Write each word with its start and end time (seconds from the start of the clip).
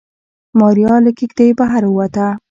ماريا 0.59 0.95
له 1.05 1.11
کېږدۍ 1.17 1.49
بهر 1.59 1.83
ووته. 1.87 2.27